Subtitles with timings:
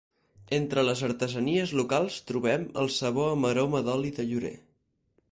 [0.57, 4.53] Entre les artesanies locals trobem el sabó amb aroma d'oli de llorer.